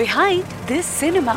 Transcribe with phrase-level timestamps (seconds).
[0.00, 1.34] behind this cinema.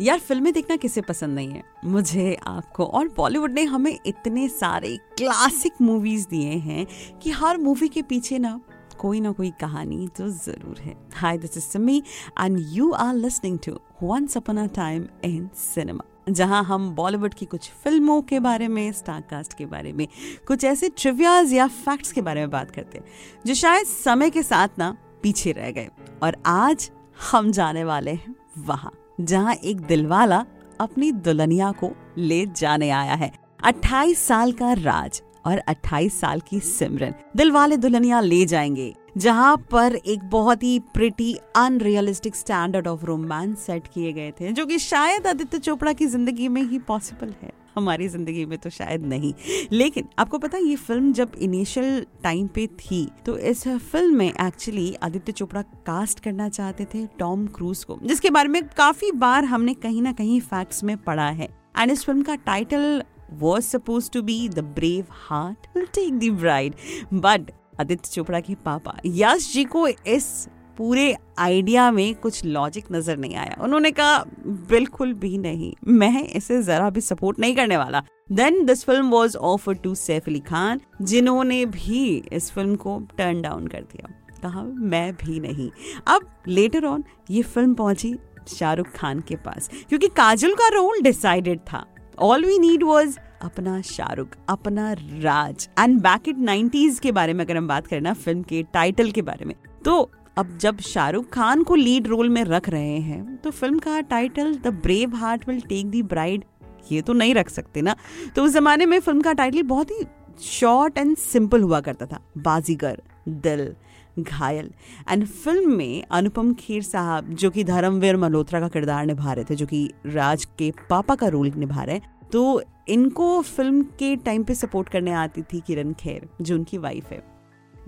[0.00, 4.96] यार, फ़िल्में देखना किसे पसंद नहीं है मुझे, आपको और बॉलीवुड ने हमें इतने सारे
[5.18, 6.86] क्लासिक मूवीज़ दिए हैं
[7.18, 8.60] कि हर मूवी के पीछे ना
[8.98, 12.02] कोई ना कोई कहानी तो ज़रूर है hi this is Simi
[12.40, 17.46] and you are listening to once upon a time in cinema जहाँ हम बॉलीवुड की
[17.46, 20.06] कुछ फ़िल्मों के बारे में स्टारकास्ट के बारे में,
[20.48, 23.04] कुछ ऐसे ट्रिवियाज या फैक्ट्स के बारे में बात करते हैं,
[23.46, 25.88] जो शायद समय के साथ ना पीछे रह गए
[26.22, 26.90] और आज
[27.32, 30.44] हम जाने वाले हैं वहाँ, जहाँ एक दिलवाला
[30.80, 33.32] अपनी दुल्हनिया को ले जाने आया है।
[33.64, 39.94] 28 साल का राज और 28 साल की सिमरन दिलवाले दुल्हनिया ले जाएँगे, जहाँ पर
[39.96, 45.26] एक बहुत ही pretty unrealistic standard of romance set किए गए थे, जो कि शायद
[45.26, 49.32] आदित्य चोपड़ा की ज़िंदगी में ही पॉसिबल है। हमारी ज़िंदगी में तो शायद नहीं
[49.72, 54.94] लेकिन आपको पता ये फ़िल्म जब इनिशियल टाइम पे थी तो इस फ़िल्म में एक्चुअली
[55.02, 59.74] आदित्य चोपड़ा कास्ट करना चाहते थे टॉम क्रूज को, जिसके बारे में काफ़ी बार हमने
[59.74, 61.48] कहीं ना कहीं फैक्ट्स में पढ़ा है
[61.78, 66.30] एंड इस फ़िल्म का title was suppose to be The Brave Heart Will Take the
[66.42, 66.76] Bride.
[67.14, 70.48] But Aditya Chopra के पापा यश जी को इस
[70.78, 76.62] पूरे आइडिया में कुछ लॉजिक नज़र नहीं आया। उन्होंने कहा, बिल्कुल भी नहीं, मैं इसे
[76.62, 80.80] जरा भी सपोर्ट नहीं करने वाला। Then this film was offer to Saif Ali Khan
[81.02, 85.70] जिन्होंने भी इस फ़िल्म को टर्न डाउन कर दिया। कहा, मैं भी नहीं।
[86.06, 88.14] अब लेटर ऑन ये फ़िल्म पहुँची
[88.48, 91.84] शाहरुख खान के पास, क्योंकि काजल का रोल डिसाइडेड था।
[92.18, 95.68] ऑल वी नीड वॉज़ अपना शाहरुख, अपना Raj.
[95.78, 99.10] And back it nineties के बारे में अगर हम बात करें ना फ़िल्म के टाइटल
[99.10, 99.54] के बारे में
[99.84, 104.00] तो अब जब शाहरुख खान को लीड रोल में रख रहे हैं तो फ़िल्म का
[104.00, 106.44] title the brave heart will take the bride
[106.92, 107.94] ये तो नहीं रख सकते ना।
[108.36, 110.04] तो उस जमाने में फ़िल्म का टाइटल बहुत ही
[110.42, 113.74] शॉर्ट एंड सिंपल हुआ करता था। बाजीगर, दिल,
[114.18, 114.70] घायल।
[115.10, 119.54] एंड फ़िल्म में अनुपम खेर साहब, जो कि धर्मवीर मल्होत्रा का किरदार निभा रहे थे,
[119.54, 124.44] जो कि राज के पापा का रोल निभा रहे हैं तो इनको फ़िल्म के टाइम
[124.44, 127.22] पे सपोर्ट करने आती थी किरण खेर, जो उनकी वाइफ है।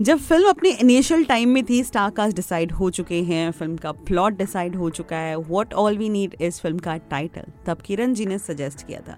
[0.01, 3.91] जब फ़िल्म अपने इनिशियल टाइम में थी स्टार कास्ट डिसाइड हो चुके हैं, फ़िल्म का
[3.91, 8.13] प्लॉट डिसाइड हो चुका है व्हाट ऑल वी नीड इस फ़िल्म का टाइटल तब किरण
[8.13, 9.17] जी ने सजेस्ट किया था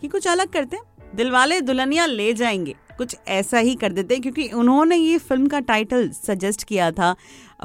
[0.00, 4.48] कि कुछ अलग करते हैं। दिलवाले दुल्हनिया ले जाएँगे। कुछ ऐसा ही कर देते क्योंकि
[4.48, 7.14] उन्होंने ये फ़िल्म का टाइटल सजेस्ट किया था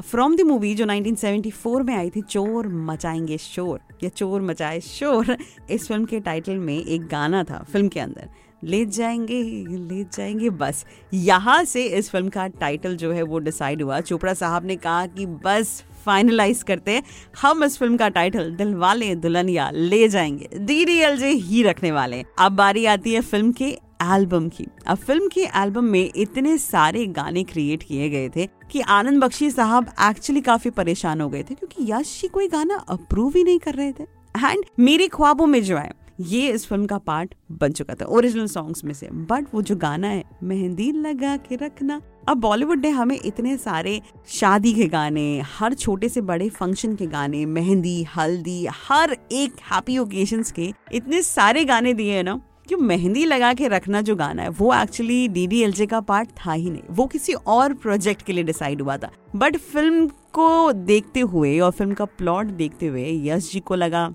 [0.00, 5.36] फ्रॉम द मूवी जो 1974 में आई थी, चोर मचाएँगे शोर, या चोर मचाए शोर,
[5.70, 8.28] इस फ़िल्म के टाइटल में एक गाना था फ़िल्म के अंदर।
[8.62, 13.82] ले जाएँगे ले जाएँगे। बस, यहाँ से इस फ़िल्म का टाइटल जो है वो डिसाइड
[13.82, 17.02] हुआ। चोपड़ा साहब ने कहा कि बस फाइनलाइज करते हैं।
[17.42, 21.62] हम इस फ़िल्म का टाइटल दिल वाले दुल्हनिया, ले जाएँगे। डी डी एल जे ही
[21.62, 26.10] रखने वाले अब बारी आती है फ़िल्म के एल्बम की। अब फ़िल्म के एल्बम में
[26.16, 31.28] इतने सारे गाने क्रिएट किए गए थे कि आनंद बख्शी साहब एक्चुअली काफ़ी परेशान हो
[31.28, 34.02] गए थे, क्योंकि यश जी कोई गाना अप्रूव ही नहीं कर रहे थे।
[34.36, 35.90] एंड मेरे ख्वाबों में जो है
[36.20, 39.76] ये इस फ़िल्म का पार्ट बन चुका था, ओरिजिनल सॉन्ग्स में से। बट वो जो
[39.76, 45.40] गाना है, मेहंदी लगा के रखना। अब बॉलीवुड ने हमें इतने सारे शादी के गाने,
[45.58, 51.22] हर छोटे से बड़े फ़ंक्शन के गाने, मेहंदी, हल्दी, हर एक हैप्पी ओकेजन्स के इतने
[51.22, 55.28] सारे गाने दिए हैं ना, कि मेहंदी लगा के रखना जो गाना है, वो actually
[55.28, 58.44] D D L J का पार्ट था ही नहीं। वो किसी और प्रोजेक्ट के लिए
[58.44, 63.52] डिसाइड हुआ था। बट फ़िल्म को देखते हुए और फ़िल्म का प्लॉट देखते हुए यश
[63.52, 64.14] जी को लगा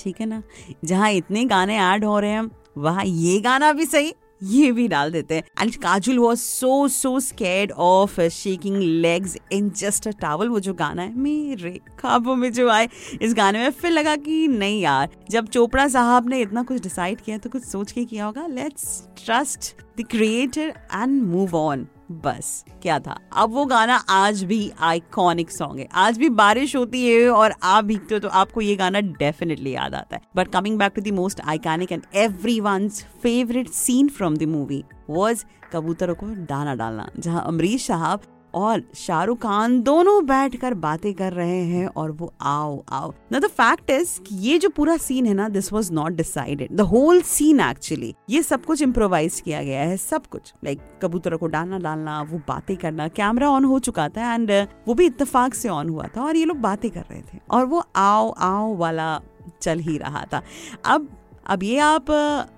[0.00, 0.42] ठीक है ना?
[0.84, 4.12] जहाँ इतने गाने ऐड हो रहे हैं, वहाँ ये गाना भी सही,
[4.42, 9.68] ये भी डाल देते हैं। And Kajol was so so scared of shaking legs in
[9.70, 12.88] just a towel वो जो गाना है, मेरे खाबों में जो आए,
[13.22, 17.20] इस गाने में फिर लगा कि नहीं यार, जब चोपड़ा साहब ने इतना कुछ डिसाइड
[17.20, 22.64] किया तो कुछ सोच के किया होगा let's trust the creator and move on बस,
[22.82, 23.16] क्या था?
[23.36, 27.84] अब वो गाना आज भी आइकॉनिक सॉन्ग है। आज भी बारिश होती है और आप
[27.84, 31.14] भीगते हो तो आपको ये गाना डेफिनेटली याद आता है। But coming back to the
[31.14, 32.88] most iconic and every one
[33.22, 38.22] favourite scene from the movie was कबूतरों को दाना डालना, जहाँ अमरीश साहब
[38.54, 43.46] और शाहरुख खान दोनों बैठकर बातें कर रहे हैं और वो आओ आओ। ना द
[43.46, 47.60] फैक्ट इज़ ये जो पूरा सीन है ना this was not decided the whole scene
[47.60, 51.78] actually ये सब कुछ इम्प्रोवाइज किया गया है सब कुछ। लाइक like, कबूतरों को डालना
[51.78, 54.50] डालना वो बातें करना कैमरा ऑन हो चुका था एंड
[54.88, 57.66] वो भी इतफाक से ऑन हुआ था और ये लोग बातें कर रहे थे। और
[57.66, 59.20] वो आओ आओ वाला
[59.62, 60.42] चल ही रहा था।
[60.84, 61.08] अब
[61.46, 62.10] अब ये आप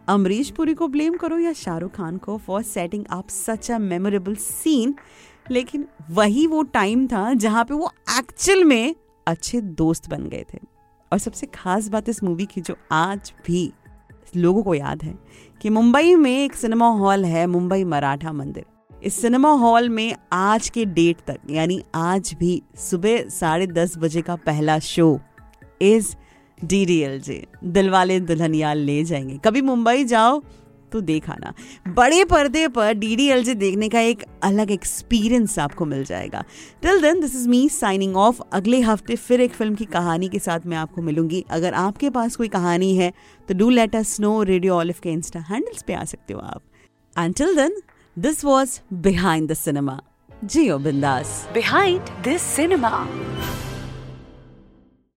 [0.08, 4.34] अमरीश पुरी को ब्लेम करो या शाहरुख खान को for setting up such a memorable
[4.34, 4.94] scene
[5.50, 8.94] लेकिन वही वो टाइम था जहाँ पे वो एक्चुअल में
[9.26, 10.58] अच्छे दोस्त बन गए थे।
[11.12, 13.72] और सबसे खास बात इस मूवी की जो आज भी
[14.36, 15.14] लोगों को याद है
[15.60, 18.64] कि मुंबई में एक सिनेमा हॉल है, मुंबई मराठा मंदिर।
[19.02, 24.22] इस सिनेमा हॉल में आज के डेट तक, यानी आज भी सुबह साढ़े दस बजे
[24.22, 25.20] का पहला show
[25.82, 26.16] is
[26.64, 30.42] D D L J Dilwale Dulhania Le जाएँगे। कभी मुंबई जाओ
[30.92, 31.52] तो देखा ना।
[31.88, 36.44] बड़े पर्दे पर डी डी एल जे देखने का एक अलग एक्सपीरियंस आपको मिल जाएगा।
[36.82, 40.38] Till then this is me signing off अगले हफ़्ते फिर एक फ़िल्म की कहानी के
[40.38, 43.12] साथ मैं आपको मिलूँगी। अगर आपके पास कोई कहानी है
[43.48, 46.62] तो do let us know radio Olive के इंस्टा हैंडल्स पे आ सकते हो आप।
[47.16, 47.80] Until then
[48.16, 50.00] this was behind the cinema
[50.44, 52.90] जियो बिंदास। Behind this cinema